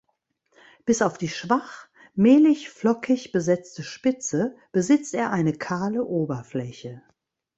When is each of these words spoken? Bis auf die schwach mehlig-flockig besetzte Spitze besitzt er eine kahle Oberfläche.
Bis 0.83 1.03
auf 1.03 1.19
die 1.19 1.29
schwach 1.29 1.87
mehlig-flockig 2.15 3.31
besetzte 3.31 3.83
Spitze 3.83 4.55
besitzt 4.71 5.13
er 5.13 5.29
eine 5.29 5.53
kahle 5.53 6.03
Oberfläche. 6.03 7.03